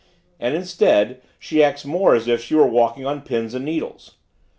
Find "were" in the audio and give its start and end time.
2.55-2.65